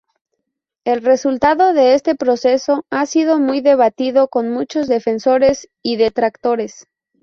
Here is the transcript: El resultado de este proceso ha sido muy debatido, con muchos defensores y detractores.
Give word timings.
El 0.83 1.03
resultado 1.03 1.73
de 1.73 1.93
este 1.93 2.15
proceso 2.15 2.87
ha 2.89 3.05
sido 3.05 3.37
muy 3.37 3.61
debatido, 3.61 4.29
con 4.29 4.49
muchos 4.49 4.87
defensores 4.87 5.69
y 5.83 5.97
detractores. 5.97 6.87